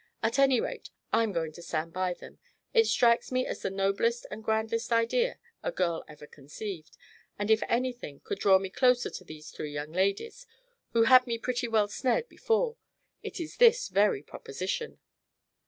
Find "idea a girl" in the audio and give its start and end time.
4.91-6.03